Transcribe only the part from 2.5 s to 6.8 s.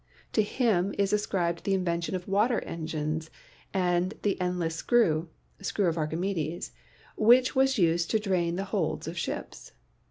engines and the endless screw ("screw of Archimedes")